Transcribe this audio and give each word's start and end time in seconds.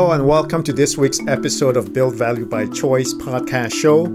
Hello, 0.00 0.12
and 0.12 0.26
welcome 0.26 0.62
to 0.62 0.72
this 0.72 0.96
week's 0.96 1.20
episode 1.28 1.76
of 1.76 1.92
Build 1.92 2.14
Value 2.14 2.46
by 2.46 2.64
Choice 2.68 3.12
podcast 3.12 3.74
show. 3.74 4.06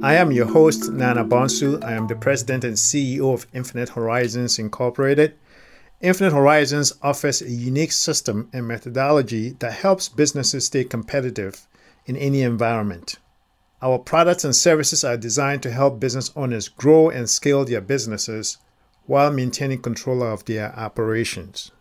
I 0.00 0.14
am 0.14 0.30
your 0.30 0.46
host, 0.46 0.92
Nana 0.92 1.24
Bonsu. 1.24 1.82
I 1.82 1.94
am 1.94 2.06
the 2.06 2.14
president 2.14 2.62
and 2.62 2.76
CEO 2.76 3.34
of 3.34 3.48
Infinite 3.52 3.88
Horizons 3.88 4.60
Incorporated. 4.60 5.34
Infinite 6.00 6.32
Horizons 6.32 6.92
offers 7.02 7.42
a 7.42 7.50
unique 7.50 7.90
system 7.90 8.50
and 8.52 8.68
methodology 8.68 9.50
that 9.58 9.72
helps 9.72 10.08
businesses 10.08 10.66
stay 10.66 10.84
competitive 10.84 11.66
in 12.06 12.16
any 12.16 12.42
environment. 12.42 13.16
Our 13.82 13.98
products 13.98 14.44
and 14.44 14.54
services 14.54 15.02
are 15.02 15.16
designed 15.16 15.64
to 15.64 15.72
help 15.72 15.98
business 15.98 16.30
owners 16.36 16.68
grow 16.68 17.10
and 17.10 17.28
scale 17.28 17.64
their 17.64 17.80
businesses 17.80 18.58
while 19.06 19.32
maintaining 19.32 19.82
control 19.82 20.22
of 20.22 20.44
their 20.44 20.72
operations. 20.78 21.72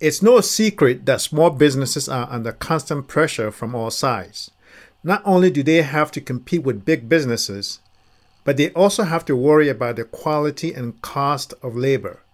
It's 0.00 0.20
no 0.20 0.40
secret 0.40 1.06
that 1.06 1.20
small 1.20 1.50
businesses 1.50 2.08
are 2.08 2.26
under 2.28 2.50
constant 2.50 3.06
pressure 3.06 3.52
from 3.52 3.76
all 3.76 3.92
sides. 3.92 4.50
Not 5.04 5.22
only 5.24 5.52
do 5.52 5.62
they 5.62 5.82
have 5.82 6.10
to 6.10 6.20
compete 6.20 6.64
with 6.64 6.84
big 6.84 7.08
businesses, 7.08 7.78
but 8.42 8.56
they 8.56 8.70
also 8.70 9.04
have 9.04 9.24
to 9.26 9.36
worry 9.36 9.68
about 9.68 9.94
the 9.94 10.04
quality 10.04 10.74
and 10.74 11.00
cost 11.00 11.54
of 11.62 11.76
labor. 11.76 12.24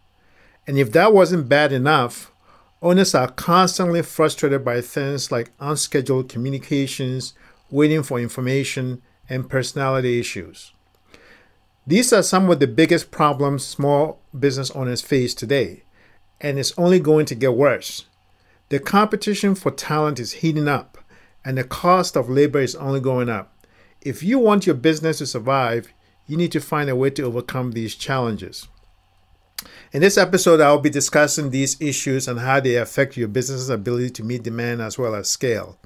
And 0.66 0.78
if 0.78 0.90
that 0.92 1.12
wasn't 1.12 1.50
bad 1.50 1.72
enough, 1.72 2.32
owners 2.80 3.14
are 3.14 3.28
constantly 3.28 4.00
frustrated 4.00 4.64
by 4.64 4.80
things 4.80 5.30
like 5.30 5.50
unscheduled 5.60 6.30
communications, 6.30 7.34
waiting 7.70 8.02
for 8.02 8.18
information, 8.18 9.02
and 9.28 9.48
personality 9.48 10.18
issues. 10.18 10.72
These 11.86 12.12
are 12.12 12.22
some 12.22 12.50
of 12.50 12.60
the 12.60 12.66
biggest 12.66 13.10
problems 13.10 13.64
small 13.64 14.20
business 14.38 14.70
owners 14.72 15.00
face 15.00 15.34
today, 15.34 15.84
and 16.40 16.58
it's 16.58 16.76
only 16.78 17.00
going 17.00 17.26
to 17.26 17.34
get 17.34 17.54
worse. 17.54 18.06
The 18.68 18.78
competition 18.78 19.54
for 19.54 19.70
talent 19.70 20.20
is 20.20 20.32
heating 20.32 20.68
up, 20.68 20.98
and 21.44 21.56
the 21.56 21.64
cost 21.64 22.16
of 22.16 22.28
labor 22.28 22.60
is 22.60 22.74
only 22.76 23.00
going 23.00 23.28
up. 23.28 23.54
If 24.02 24.22
you 24.22 24.38
want 24.38 24.66
your 24.66 24.74
business 24.74 25.18
to 25.18 25.26
survive, 25.26 25.92
you 26.26 26.36
need 26.36 26.52
to 26.52 26.60
find 26.60 26.90
a 26.90 26.96
way 26.96 27.10
to 27.10 27.22
overcome 27.22 27.72
these 27.72 27.94
challenges. 27.94 28.68
In 29.92 30.02
this 30.02 30.18
episode, 30.18 30.60
I'll 30.60 30.78
be 30.78 30.90
discussing 30.90 31.50
these 31.50 31.80
issues 31.80 32.28
and 32.28 32.38
how 32.38 32.60
they 32.60 32.76
affect 32.76 33.16
your 33.16 33.28
business's 33.28 33.70
ability 33.70 34.10
to 34.10 34.22
meet 34.22 34.42
demand 34.42 34.82
as 34.82 34.98
well 34.98 35.14
as 35.14 35.28
scale. 35.28 35.78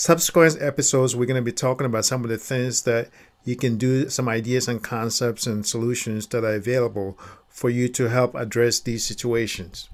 Subsequent 0.00 0.62
episodes, 0.62 1.16
we're 1.16 1.26
going 1.26 1.34
to 1.34 1.42
be 1.42 1.50
talking 1.50 1.84
about 1.84 2.04
some 2.04 2.22
of 2.22 2.30
the 2.30 2.38
things 2.38 2.82
that 2.82 3.08
you 3.42 3.56
can 3.56 3.76
do, 3.76 4.08
some 4.08 4.28
ideas 4.28 4.68
and 4.68 4.80
concepts 4.80 5.44
and 5.44 5.66
solutions 5.66 6.28
that 6.28 6.44
are 6.44 6.54
available 6.54 7.18
for 7.48 7.68
you 7.68 7.88
to 7.88 8.08
help 8.08 8.36
address 8.36 8.78
these 8.78 9.04
situations. 9.04 9.90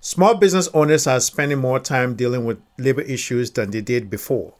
Small 0.00 0.36
business 0.36 0.68
owners 0.74 1.08
are 1.08 1.18
spending 1.18 1.58
more 1.58 1.80
time 1.80 2.14
dealing 2.14 2.44
with 2.44 2.62
labor 2.78 3.00
issues 3.00 3.50
than 3.50 3.72
they 3.72 3.80
did 3.80 4.08
before. 4.08 4.54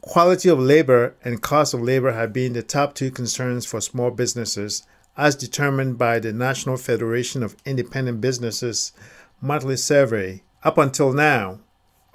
Quality 0.00 0.48
of 0.48 0.58
labor 0.58 1.16
and 1.22 1.42
cost 1.42 1.74
of 1.74 1.82
labor 1.82 2.12
have 2.12 2.32
been 2.32 2.54
the 2.54 2.62
top 2.62 2.94
two 2.94 3.10
concerns 3.10 3.66
for 3.66 3.82
small 3.82 4.10
businesses, 4.10 4.84
as 5.18 5.36
determined 5.36 5.98
by 5.98 6.18
the 6.18 6.32
National 6.32 6.78
Federation 6.78 7.42
of 7.42 7.56
Independent 7.66 8.22
Businesses 8.22 8.92
monthly 9.42 9.76
survey. 9.76 10.42
Up 10.64 10.78
until 10.78 11.12
now, 11.12 11.60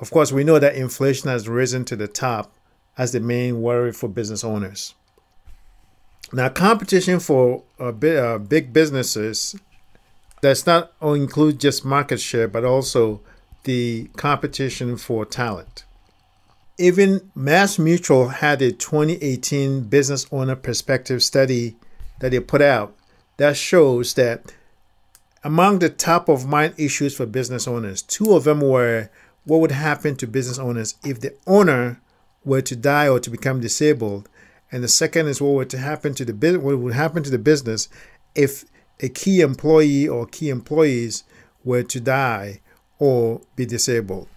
of 0.02 0.10
course, 0.10 0.32
we 0.32 0.44
know 0.44 0.58
that 0.58 0.76
inflation 0.76 1.30
has 1.30 1.48
risen 1.48 1.86
to 1.86 1.96
the 1.96 2.08
top 2.08 2.52
as 2.98 3.12
the 3.12 3.20
main 3.20 3.62
worry 3.62 3.94
for 3.94 4.10
business 4.10 4.44
owners. 4.44 4.96
Now, 6.34 6.50
competition 6.50 7.20
for 7.20 7.64
uh, 7.80 7.92
big, 7.92 8.18
uh, 8.18 8.40
big 8.40 8.74
businesses 8.74 9.56
does 10.42 10.66
not 10.66 10.92
include 11.02 11.60
just 11.60 11.86
market 11.86 12.20
share, 12.20 12.48
but 12.48 12.66
also 12.66 13.22
the 13.64 14.10
competition 14.18 14.98
for 14.98 15.24
talent. 15.24 15.86
Even 16.80 17.30
Mass 17.36 17.78
Mutual 17.78 18.30
had 18.30 18.62
a 18.62 18.72
2018 18.72 19.82
business 19.84 20.26
owner 20.32 20.56
perspective 20.56 21.22
study 21.22 21.76
that 22.20 22.32
they 22.32 22.40
put 22.40 22.62
out 22.62 22.96
that 23.38 23.56
shows 23.56 24.16
that 24.16 24.52
among 25.44 25.80
the 25.80 25.90
top 25.90 26.28
of 26.28 26.48
mind 26.48 26.74
issues 26.78 27.16
for 27.16 27.26
business 27.26 27.68
owners, 27.68 28.02
two 28.02 28.34
of 28.34 28.46
them 28.46 28.62
were 28.62 29.10
what 29.46 29.60
would 29.60 29.72
happen 29.72 30.16
to 30.18 30.28
business 30.28 30.60
owners 30.60 30.96
if 31.04 31.20
the 31.20 31.36
owner 31.48 32.02
were 32.44 32.62
to 32.62 32.76
die 32.76 33.08
or 33.08 33.20
to 33.20 33.30
become 33.30 33.60
disabled, 33.60 34.30
and 34.72 34.84
the 34.84 34.88
second 34.88 35.28
is 35.28 35.42
what 35.42 35.54
would 35.54 35.70
to 35.72 35.78
happen 35.78 36.14
to 36.16 36.26
the 36.26 36.60
what 36.60 36.78
would 36.78 36.94
happen 36.94 37.24
to 37.24 37.30
the 37.30 37.40
business 37.40 37.90
if 38.36 38.66
a 39.00 39.10
key 39.10 39.42
employee 39.42 40.08
or 40.08 40.26
key 40.26 40.50
employees 40.50 41.24
were 41.64 41.84
to 41.84 42.00
die 42.00 42.62
or 43.00 43.42
be 43.56 43.66
disabled. 43.66 44.28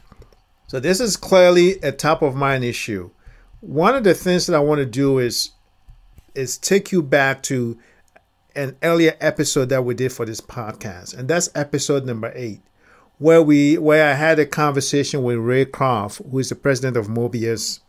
So 0.66 0.80
this 0.80 1.00
is 1.00 1.16
clearly 1.16 1.78
a 1.82 1.92
top 1.92 2.22
of 2.22 2.34
mind 2.34 2.64
issue. 2.64 3.10
One 3.60 3.94
of 3.94 4.04
the 4.04 4.14
things 4.14 4.46
that 4.46 4.56
I 4.56 4.60
want 4.60 4.78
to 4.78 4.86
do 4.86 5.18
is 5.18 5.50
is 6.34 6.58
take 6.58 6.90
you 6.90 7.02
back 7.02 7.42
to 7.44 7.78
an 8.56 8.76
earlier 8.82 9.16
episode 9.20 9.68
that 9.68 9.84
we 9.84 9.94
did 9.94 10.12
for 10.12 10.26
this 10.26 10.40
podcast, 10.40 11.16
and 11.16 11.28
that's 11.28 11.48
episode 11.54 12.04
number 12.04 12.32
eight 12.34 12.60
where 13.18 13.42
we 13.42 13.78
where 13.78 14.10
I 14.10 14.14
had 14.14 14.38
a 14.38 14.46
conversation 14.46 15.22
with 15.22 15.38
Ray 15.38 15.64
Croff, 15.64 16.20
who 16.30 16.38
is 16.38 16.48
the 16.48 16.54
president 16.54 16.96
of 16.96 17.06
Mobius 17.06 17.80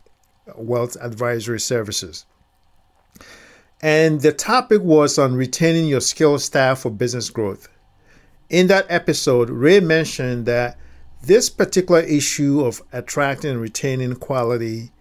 Wealth 0.56 0.96
Advisory 1.00 1.60
Services. 1.60 2.26
And 3.82 4.20
the 4.22 4.32
topic 4.32 4.82
was 4.82 5.18
on 5.18 5.34
retaining 5.34 5.86
your 5.86 6.00
skilled 6.00 6.40
staff 6.40 6.80
for 6.80 6.90
business 6.90 7.28
growth. 7.28 7.68
In 8.48 8.68
that 8.68 8.86
episode, 8.88 9.50
Ray 9.50 9.80
mentioned 9.80 10.46
that 10.46 10.78
this 11.22 11.50
particular 11.50 12.00
issue 12.00 12.64
of 12.64 12.80
attracting 12.92 13.50
and 13.50 13.60
retaining 13.60 14.14
quality 14.14 14.92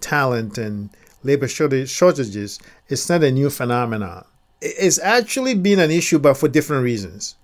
talent 0.00 0.58
and 0.58 0.90
labor 1.22 1.48
shortages 1.48 2.58
is 2.88 3.08
not 3.08 3.22
a 3.22 3.30
new 3.30 3.50
phenomenon. 3.50 4.24
It's 4.60 4.98
actually 4.98 5.54
been 5.54 5.78
an 5.78 5.90
issue, 5.90 6.18
but 6.18 6.34
for 6.34 6.48
different 6.48 6.82
reasons. 6.82 7.36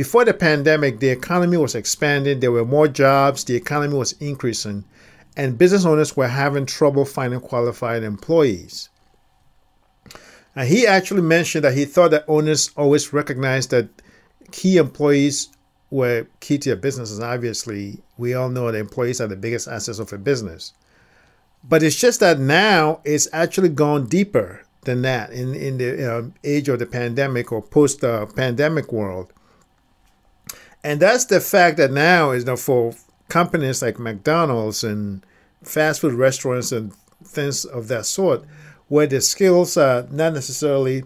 Before 0.00 0.24
the 0.24 0.32
pandemic, 0.32 0.98
the 0.98 1.10
economy 1.10 1.58
was 1.58 1.74
expanding, 1.74 2.40
there 2.40 2.50
were 2.50 2.64
more 2.64 2.88
jobs, 2.88 3.44
the 3.44 3.54
economy 3.54 3.96
was 3.96 4.12
increasing, 4.12 4.82
and 5.36 5.58
business 5.58 5.84
owners 5.84 6.16
were 6.16 6.26
having 6.26 6.64
trouble 6.64 7.04
finding 7.04 7.38
qualified 7.38 8.02
employees. 8.02 8.88
And 10.56 10.66
he 10.66 10.86
actually 10.86 11.20
mentioned 11.20 11.64
that 11.64 11.74
he 11.74 11.84
thought 11.84 12.12
that 12.12 12.24
owners 12.28 12.70
always 12.78 13.12
recognized 13.12 13.72
that 13.72 13.90
key 14.52 14.78
employees 14.78 15.50
were 15.90 16.26
key 16.40 16.56
to 16.56 16.70
their 16.70 16.76
businesses. 16.76 17.20
Obviously, 17.20 18.00
we 18.16 18.32
all 18.32 18.48
know 18.48 18.72
that 18.72 18.78
employees 18.78 19.20
are 19.20 19.28
the 19.28 19.36
biggest 19.36 19.68
assets 19.68 19.98
of 19.98 20.14
a 20.14 20.16
business. 20.16 20.72
But 21.62 21.82
it's 21.82 22.00
just 22.00 22.20
that 22.20 22.38
now 22.38 23.02
it's 23.04 23.28
actually 23.34 23.68
gone 23.68 24.06
deeper 24.06 24.64
than 24.84 25.02
that 25.02 25.30
in, 25.30 25.54
in 25.54 25.76
the 25.76 26.10
uh, 26.10 26.22
age 26.42 26.70
of 26.70 26.78
the 26.78 26.86
pandemic 26.86 27.52
or 27.52 27.60
post 27.60 28.02
uh, 28.02 28.24
pandemic 28.24 28.94
world. 28.94 29.34
And 30.82 31.00
that's 31.00 31.26
the 31.26 31.40
fact 31.40 31.76
that 31.76 31.90
now 31.90 32.30
is 32.30 32.44
you 32.44 32.46
know, 32.46 32.56
for 32.56 32.94
companies 33.28 33.82
like 33.82 33.98
McDonald's 33.98 34.82
and 34.82 35.24
fast 35.62 36.00
food 36.00 36.14
restaurants 36.14 36.72
and 36.72 36.94
things 37.24 37.64
of 37.64 37.88
that 37.88 38.06
sort, 38.06 38.44
where 38.88 39.06
the 39.06 39.20
skills 39.20 39.76
are 39.76 40.06
not 40.10 40.32
necessarily 40.32 41.04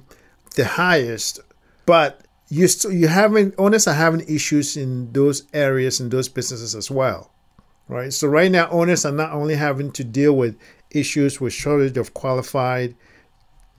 the 0.54 0.64
highest, 0.64 1.40
but 1.86 2.24
you 2.48 2.68
st- 2.68 2.94
you 2.94 3.08
having 3.08 3.52
owners 3.58 3.86
are 3.86 3.94
having 3.94 4.26
issues 4.28 4.76
in 4.76 5.12
those 5.12 5.44
areas 5.52 6.00
in 6.00 6.08
those 6.08 6.28
businesses 6.28 6.74
as 6.74 6.90
well, 6.90 7.32
right? 7.88 8.12
So 8.12 8.28
right 8.28 8.50
now, 8.50 8.68
owners 8.70 9.04
are 9.04 9.12
not 9.12 9.32
only 9.32 9.56
having 9.56 9.90
to 9.92 10.04
deal 10.04 10.34
with 10.36 10.56
issues 10.90 11.40
with 11.40 11.52
shortage 11.52 11.96
of 11.96 12.14
qualified 12.14 12.94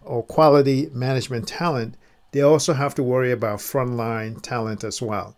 or 0.04 0.24
quality 0.24 0.90
management 0.92 1.48
talent, 1.48 1.96
they 2.32 2.42
also 2.42 2.74
have 2.74 2.94
to 2.96 3.04
worry 3.04 3.32
about 3.32 3.60
frontline 3.60 4.42
talent 4.42 4.84
as 4.84 5.02
well. 5.02 5.36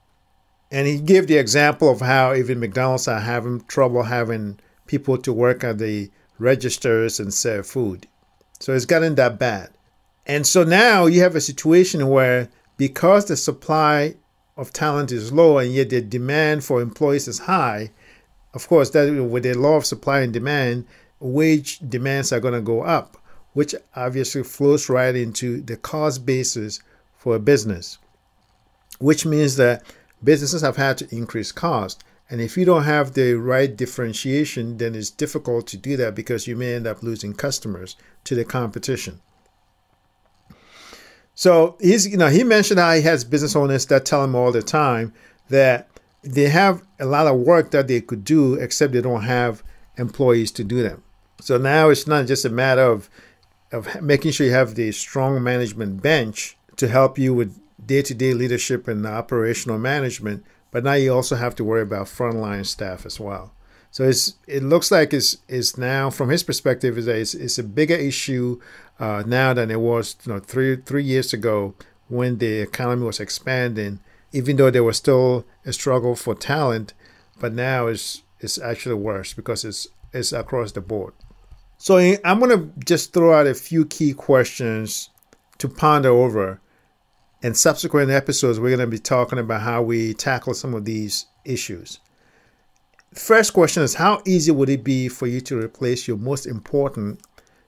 And 0.71 0.87
he 0.87 0.99
gave 0.99 1.27
the 1.27 1.37
example 1.37 1.89
of 1.89 2.01
how 2.01 2.33
even 2.33 2.59
McDonald's 2.59 3.07
are 3.07 3.19
having 3.19 3.61
trouble 3.61 4.03
having 4.03 4.59
people 4.85 5.17
to 5.19 5.31
work 5.31 5.63
at 5.63 5.77
the 5.77 6.11
registers 6.39 7.19
and 7.19 7.33
serve 7.33 7.67
food. 7.67 8.07
So 8.59 8.73
it's 8.73 8.85
gotten 8.85 9.15
that 9.15 9.39
bad. 9.39 9.69
And 10.25 10.45
so 10.45 10.63
now 10.63 11.05
you 11.05 11.21
have 11.21 11.35
a 11.35 11.41
situation 11.41 12.07
where 12.07 12.49
because 12.75 13.25
the 13.25 13.37
supply 13.37 14.15
of 14.57 14.73
talent 14.73 15.11
is 15.11 15.31
low 15.31 15.57
and 15.57 15.71
yet 15.71 15.89
the 15.89 16.01
demand 16.01 16.63
for 16.63 16.81
employees 16.81 17.27
is 17.27 17.39
high, 17.39 17.91
of 18.53 18.67
course, 18.67 18.89
that 18.91 19.11
with 19.11 19.43
the 19.43 19.53
law 19.53 19.77
of 19.77 19.85
supply 19.85 20.21
and 20.21 20.33
demand, 20.33 20.85
wage 21.19 21.79
demands 21.79 22.33
are 22.33 22.39
going 22.39 22.53
to 22.53 22.61
go 22.61 22.81
up, 22.81 23.17
which 23.53 23.73
obviously 23.95 24.43
flows 24.43 24.89
right 24.89 25.15
into 25.15 25.61
the 25.61 25.77
cost 25.77 26.25
basis 26.25 26.81
for 27.17 27.35
a 27.35 27.39
business, 27.39 27.97
which 28.99 29.25
means 29.25 29.55
that 29.55 29.83
businesses 30.23 30.61
have 30.61 30.77
had 30.77 30.97
to 30.99 31.15
increase 31.15 31.51
cost. 31.51 32.03
And 32.29 32.41
if 32.41 32.57
you 32.57 32.65
don't 32.65 32.83
have 32.83 33.13
the 33.13 33.35
right 33.35 33.73
differentiation, 33.75 34.77
then 34.77 34.95
it's 34.95 35.09
difficult 35.09 35.67
to 35.67 35.77
do 35.77 35.95
that 35.97 36.15
because 36.15 36.47
you 36.47 36.55
may 36.55 36.75
end 36.75 36.85
up 36.85 37.01
losing 37.01 37.33
customers 37.33 37.95
to 38.25 38.35
the 38.35 38.43
competition. 38.43 39.21
So 41.35 41.77
he's, 41.79 42.07
you 42.07 42.17
know, 42.17 42.27
he 42.27 42.43
mentioned 42.43 42.79
how 42.79 42.93
he 42.93 43.01
has 43.03 43.23
business 43.23 43.55
owners 43.55 43.85
that 43.85 44.05
tell 44.05 44.23
him 44.23 44.35
all 44.35 44.51
the 44.51 44.63
time 44.63 45.13
that 45.49 45.87
they 46.23 46.49
have 46.49 46.83
a 46.99 47.05
lot 47.05 47.27
of 47.27 47.37
work 47.37 47.71
that 47.71 47.87
they 47.87 48.01
could 48.01 48.25
do, 48.25 48.55
except 48.55 48.93
they 48.93 49.01
don't 49.01 49.21
have 49.21 49.63
employees 49.97 50.51
to 50.53 50.63
do 50.63 50.81
them. 50.81 51.03
So 51.39 51.57
now 51.57 51.89
it's 51.89 52.07
not 52.07 52.25
just 52.25 52.43
a 52.43 52.49
matter 52.49 52.81
of 52.81 53.09
of 53.71 54.01
making 54.01 54.31
sure 54.31 54.47
you 54.47 54.53
have 54.53 54.75
the 54.75 54.91
strong 54.91 55.43
management 55.43 56.01
bench 56.01 56.57
to 56.77 56.87
help 56.87 57.17
you 57.17 57.33
with 57.33 57.59
day-to-day 57.87 58.33
leadership 58.33 58.87
and 58.87 59.05
operational 59.05 59.79
management, 59.79 60.45
but 60.71 60.83
now 60.83 60.93
you 60.93 61.13
also 61.13 61.35
have 61.35 61.55
to 61.55 61.63
worry 61.63 61.81
about 61.81 62.07
frontline 62.07 62.65
staff 62.65 63.05
as 63.05 63.19
well. 63.19 63.53
So 63.89 64.03
it's 64.03 64.35
it 64.47 64.61
looks 64.61 64.91
like 64.91 65.13
it's, 65.13 65.37
it's 65.47 65.77
now 65.77 66.09
from 66.09 66.29
his 66.29 66.43
perspective 66.43 66.97
is 66.97 67.07
it's, 67.07 67.33
it's 67.33 67.57
a 67.57 67.63
bigger 67.63 67.95
issue 67.95 68.59
uh, 68.99 69.23
now 69.25 69.53
than 69.53 69.71
it 69.71 69.79
was 69.79 70.15
you 70.25 70.33
know 70.33 70.39
three 70.39 70.75
three 70.75 71.03
years 71.03 71.33
ago 71.33 71.73
when 72.07 72.37
the 72.37 72.59
economy 72.59 73.05
was 73.05 73.19
expanding. 73.19 73.99
Even 74.33 74.57
though 74.57 74.69
there 74.69 74.83
was 74.83 74.97
still 74.97 75.45
a 75.65 75.71
struggle 75.71 76.15
for 76.15 76.35
talent, 76.35 76.93
but 77.39 77.53
now 77.53 77.87
it's 77.87 78.23
it's 78.39 78.59
actually 78.59 78.95
worse 78.95 79.33
because 79.33 79.63
it's 79.65 79.87
it's 80.13 80.33
across 80.33 80.73
the 80.73 80.81
board. 80.81 81.13
So 81.77 81.97
I'm 81.97 82.39
going 82.39 82.51
to 82.51 82.71
just 82.85 83.13
throw 83.13 83.33
out 83.33 83.47
a 83.47 83.53
few 83.53 83.85
key 83.85 84.13
questions 84.13 85.09
to 85.59 85.69
ponder 85.69 86.09
over. 86.09 86.59
In 87.39 87.53
subsequent 87.53 88.09
episodes, 88.09 88.59
we're 88.59 88.75
going 88.75 88.79
to 88.79 88.87
be 88.87 88.97
talking 88.97 89.37
about 89.37 89.61
how 89.61 89.83
we 89.83 90.15
tackle 90.15 90.55
some 90.55 90.73
of 90.73 90.85
these 90.85 91.27
issues. 91.45 91.99
First 93.13 93.53
question 93.53 93.83
is 93.83 93.93
How 93.93 94.23
easy 94.25 94.49
would 94.49 94.69
it 94.69 94.83
be 94.83 95.07
for 95.07 95.27
you 95.27 95.39
to 95.41 95.59
replace 95.59 96.07
your 96.07 96.17
most 96.17 96.47
important 96.47 97.21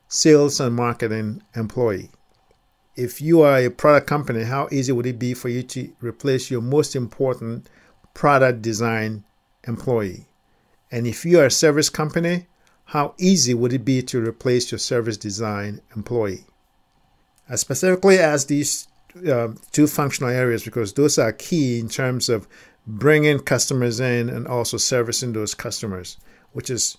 sales 0.07 0.59
and 0.59 0.75
marketing 0.75 1.43
employee? 1.55 2.09
If 2.95 3.21
you 3.21 3.41
are 3.41 3.59
a 3.59 3.69
product 3.69 4.07
company, 4.07 4.43
how 4.43 4.69
easy 4.71 4.91
would 4.91 5.05
it 5.05 5.19
be 5.19 5.35
for 5.35 5.49
you 5.49 5.61
to 5.61 5.93
replace 6.01 6.49
your 6.49 6.61
most 6.61 6.95
important 6.95 7.69
product 8.15 8.63
design 8.63 9.23
employee? 9.67 10.25
And 10.91 11.05
if 11.05 11.23
you 11.25 11.39
are 11.39 11.45
a 11.45 11.51
service 11.51 11.91
company, 11.91 12.47
how 12.85 13.13
easy 13.19 13.53
would 13.53 13.73
it 13.73 13.85
be 13.85 14.01
to 14.01 14.19
replace 14.19 14.71
your 14.71 14.79
service 14.79 15.15
design 15.15 15.81
employee? 15.95 16.45
As 17.47 17.61
specifically 17.61 18.17
as 18.17 18.47
these 18.47 18.88
uh, 19.29 19.49
two 19.71 19.87
functional 19.87 20.29
areas, 20.29 20.63
because 20.63 20.93
those 20.93 21.17
are 21.17 21.33
key 21.33 21.79
in 21.79 21.89
terms 21.89 22.29
of 22.29 22.47
bringing 22.87 23.39
customers 23.39 23.99
in 23.99 24.29
and 24.29 24.47
also 24.47 24.77
servicing 24.77 25.33
those 25.33 25.53
customers, 25.53 26.17
which 26.53 26.69
is 26.69 26.97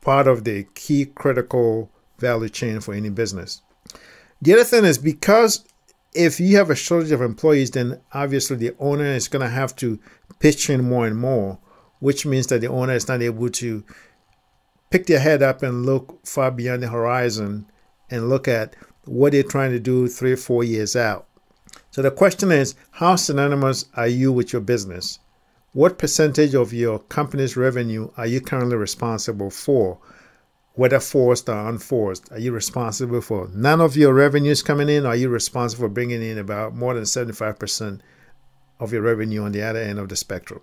part 0.00 0.26
of 0.26 0.44
the 0.44 0.64
key 0.74 1.06
critical 1.06 1.90
value 2.18 2.48
chain 2.48 2.80
for 2.80 2.94
any 2.94 3.10
business. 3.10 3.62
The 4.42 4.52
other 4.54 4.64
thing 4.64 4.84
is 4.84 4.98
because 4.98 5.64
if 6.14 6.38
you 6.38 6.56
have 6.56 6.70
a 6.70 6.76
shortage 6.76 7.10
of 7.10 7.20
employees, 7.20 7.70
then 7.70 8.00
obviously 8.12 8.56
the 8.56 8.74
owner 8.78 9.06
is 9.06 9.28
going 9.28 9.42
to 9.44 9.48
have 9.48 9.74
to 9.76 9.98
pitch 10.38 10.70
in 10.70 10.84
more 10.84 11.06
and 11.06 11.16
more, 11.16 11.58
which 11.98 12.26
means 12.26 12.46
that 12.48 12.60
the 12.60 12.68
owner 12.68 12.92
is 12.92 13.08
not 13.08 13.22
able 13.22 13.48
to 13.50 13.84
pick 14.90 15.06
their 15.06 15.18
head 15.18 15.42
up 15.42 15.62
and 15.62 15.86
look 15.86 16.24
far 16.26 16.50
beyond 16.50 16.82
the 16.82 16.88
horizon 16.88 17.66
and 18.10 18.28
look 18.28 18.46
at 18.46 18.76
what 19.06 19.32
they're 19.32 19.42
trying 19.42 19.72
to 19.72 19.80
do 19.80 20.06
three 20.06 20.32
or 20.32 20.36
four 20.36 20.62
years 20.62 20.94
out. 20.94 21.26
So 21.94 22.02
the 22.02 22.10
question 22.10 22.50
is 22.50 22.74
how 22.90 23.14
synonymous 23.14 23.84
are 23.94 24.08
you 24.08 24.32
with 24.32 24.52
your 24.52 24.62
business? 24.62 25.20
What 25.74 25.96
percentage 25.96 26.52
of 26.52 26.72
your 26.72 26.98
company's 26.98 27.56
revenue 27.56 28.10
are 28.16 28.26
you 28.26 28.40
currently 28.40 28.76
responsible 28.76 29.48
for, 29.48 30.00
whether 30.72 30.98
forced 30.98 31.48
or 31.48 31.68
unforced? 31.68 32.32
Are 32.32 32.38
you 32.40 32.50
responsible 32.50 33.20
for 33.20 33.48
none 33.54 33.80
of 33.80 33.96
your 33.96 34.12
revenues 34.12 34.60
coming 34.60 34.88
in? 34.88 35.06
Are 35.06 35.14
you 35.14 35.28
responsible 35.28 35.84
for 35.84 35.88
bringing 35.88 36.20
in 36.20 36.36
about 36.36 36.74
more 36.74 36.94
than 36.94 37.04
75% 37.04 38.00
of 38.80 38.92
your 38.92 39.02
revenue 39.02 39.44
on 39.44 39.52
the 39.52 39.62
other 39.62 39.78
end 39.78 40.00
of 40.00 40.08
the 40.08 40.16
spectrum? 40.16 40.62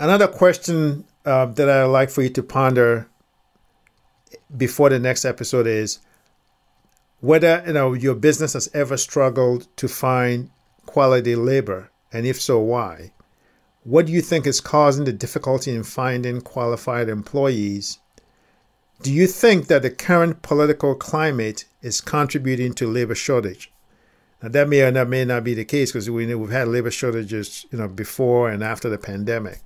Another 0.00 0.28
question 0.28 1.04
uh, 1.26 1.44
that 1.44 1.68
I'd 1.68 1.84
like 1.84 2.08
for 2.08 2.22
you 2.22 2.30
to 2.30 2.42
ponder 2.42 3.06
before 4.56 4.88
the 4.88 4.98
next 4.98 5.26
episode 5.26 5.66
is 5.66 5.98
whether 7.26 7.62
you 7.66 7.72
know 7.72 7.92
your 7.92 8.14
business 8.14 8.52
has 8.52 8.70
ever 8.72 8.96
struggled 8.96 9.66
to 9.76 9.88
find 9.88 10.48
quality 10.86 11.34
labor, 11.34 11.90
and 12.12 12.24
if 12.24 12.40
so, 12.40 12.60
why? 12.60 13.10
What 13.82 14.06
do 14.06 14.12
you 14.12 14.22
think 14.22 14.46
is 14.46 14.60
causing 14.60 15.04
the 15.04 15.12
difficulty 15.12 15.74
in 15.74 15.82
finding 15.82 16.40
qualified 16.40 17.08
employees? 17.08 17.98
Do 19.02 19.12
you 19.12 19.26
think 19.26 19.66
that 19.66 19.82
the 19.82 19.90
current 19.90 20.42
political 20.42 20.94
climate 20.94 21.64
is 21.82 22.00
contributing 22.00 22.74
to 22.74 22.86
labor 22.86 23.16
shortage? 23.16 23.72
Now 24.40 24.50
that 24.50 24.68
may 24.68 24.82
or 24.82 24.92
not 24.92 25.08
may 25.08 25.24
not 25.24 25.42
be 25.42 25.54
the 25.54 25.64
case 25.64 25.90
because 25.90 26.08
we 26.08 26.32
we've 26.32 26.50
had 26.50 26.68
labor 26.68 26.92
shortages, 26.92 27.66
you 27.72 27.78
know, 27.78 27.88
before 27.88 28.50
and 28.50 28.62
after 28.62 28.88
the 28.88 28.98
pandemic 28.98 29.62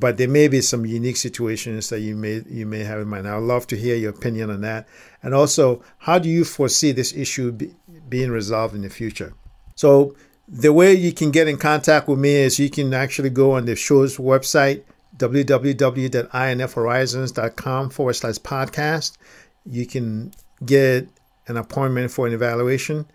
but 0.00 0.16
there 0.16 0.28
may 0.28 0.48
be 0.48 0.60
some 0.60 0.84
unique 0.86 1.18
situations 1.18 1.88
that 1.90 2.00
you 2.00 2.16
may 2.16 2.42
you 2.48 2.66
may 2.66 2.80
have 2.80 3.00
in 3.00 3.08
mind. 3.08 3.28
I'd 3.28 3.42
love 3.42 3.66
to 3.68 3.76
hear 3.76 3.94
your 3.94 4.10
opinion 4.10 4.50
on 4.50 4.62
that, 4.62 4.88
and 5.22 5.34
also 5.34 5.82
how 5.98 6.18
do 6.18 6.28
you 6.28 6.44
foresee 6.44 6.90
this 6.92 7.14
issue 7.14 7.52
be, 7.52 7.74
being 8.08 8.30
resolved 8.30 8.74
in 8.74 8.82
the 8.82 8.90
future? 8.90 9.34
So 9.76 10.16
the 10.48 10.72
way 10.72 10.94
you 10.94 11.12
can 11.12 11.30
get 11.30 11.46
in 11.46 11.58
contact 11.58 12.08
with 12.08 12.18
me 12.18 12.34
is 12.34 12.58
you 12.58 12.70
can 12.70 12.92
actually 12.92 13.30
go 13.30 13.52
on 13.52 13.66
the 13.66 13.76
show's 13.76 14.16
website 14.16 14.82
www.infhorizons.com 15.16 17.90
forward 17.90 18.14
slash 18.14 18.36
podcast. 18.36 19.18
You 19.66 19.86
can 19.86 20.32
get 20.64 21.08
an 21.46 21.56
appointment 21.56 22.10
for 22.10 22.26
an 22.26 22.32
evaluation, 22.32 23.06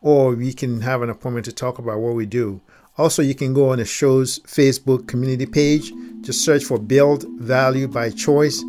or 0.00 0.34
we 0.34 0.52
can 0.52 0.80
have 0.80 1.02
an 1.02 1.10
appointment 1.10 1.44
to 1.44 1.52
talk 1.52 1.78
about 1.78 2.00
what 2.00 2.14
we 2.14 2.26
do. 2.26 2.60
Also, 2.98 3.22
you 3.22 3.34
can 3.34 3.52
go 3.52 3.70
on 3.70 3.78
the 3.78 3.84
show's 3.84 4.38
Facebook 4.40 5.06
community 5.06 5.46
page, 5.46 5.92
just 6.22 6.44
search 6.44 6.64
for 6.64 6.78
Build 6.78 7.24
Value 7.38 7.88
by 7.88 8.10
Choice 8.10 8.60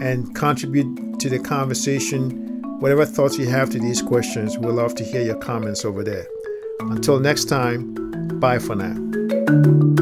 and 0.00 0.34
contribute 0.34 1.20
to 1.20 1.28
the 1.28 1.38
conversation. 1.38 2.40
Whatever 2.80 3.04
thoughts 3.04 3.38
you 3.38 3.46
have 3.46 3.70
to 3.70 3.78
these 3.78 4.02
questions, 4.02 4.58
we'd 4.58 4.70
love 4.70 4.94
to 4.96 5.04
hear 5.04 5.22
your 5.22 5.38
comments 5.38 5.84
over 5.84 6.02
there. 6.02 6.26
Until 6.80 7.20
next 7.20 7.44
time, 7.44 7.94
bye 8.40 8.58
for 8.58 8.74
now. 8.74 9.93